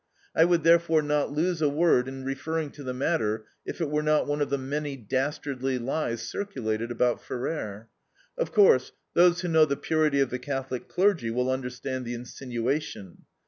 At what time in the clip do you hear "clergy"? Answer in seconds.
10.87-11.29